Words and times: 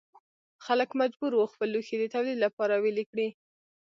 خلک 0.65 0.89
مجبور 1.01 1.31
وو 1.35 1.51
خپل 1.53 1.67
لوښي 1.73 1.97
د 1.99 2.05
تولید 2.13 2.37
لپاره 2.45 2.75
ویلې 2.83 3.05
کړي. 3.11 3.27